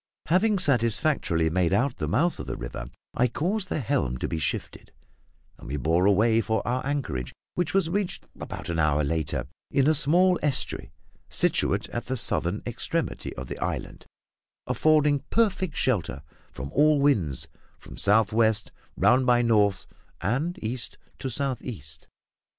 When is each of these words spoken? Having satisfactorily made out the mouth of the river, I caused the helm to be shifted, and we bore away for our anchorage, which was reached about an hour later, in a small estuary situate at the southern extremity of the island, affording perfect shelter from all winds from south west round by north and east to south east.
Having 0.25 0.57
satisfactorily 0.57 1.51
made 1.51 1.71
out 1.73 1.97
the 1.97 2.07
mouth 2.07 2.39
of 2.39 2.47
the 2.47 2.55
river, 2.57 2.89
I 3.13 3.27
caused 3.27 3.69
the 3.69 3.81
helm 3.81 4.17
to 4.17 4.27
be 4.27 4.39
shifted, 4.39 4.91
and 5.59 5.67
we 5.67 5.77
bore 5.77 6.07
away 6.07 6.41
for 6.41 6.67
our 6.67 6.83
anchorage, 6.83 7.33
which 7.53 7.75
was 7.75 7.87
reached 7.87 8.25
about 8.39 8.69
an 8.69 8.79
hour 8.79 9.03
later, 9.03 9.45
in 9.69 9.85
a 9.85 9.93
small 9.93 10.39
estuary 10.41 10.91
situate 11.29 11.87
at 11.89 12.07
the 12.07 12.17
southern 12.17 12.63
extremity 12.65 13.31
of 13.35 13.45
the 13.45 13.59
island, 13.59 14.07
affording 14.65 15.19
perfect 15.29 15.77
shelter 15.77 16.23
from 16.51 16.71
all 16.71 16.99
winds 16.99 17.47
from 17.77 17.95
south 17.95 18.33
west 18.33 18.71
round 18.97 19.27
by 19.27 19.43
north 19.43 19.85
and 20.19 20.57
east 20.63 20.97
to 21.19 21.29
south 21.29 21.61
east. 21.61 22.07